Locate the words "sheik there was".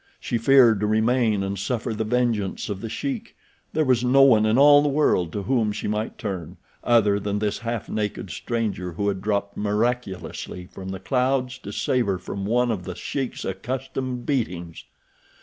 2.89-4.03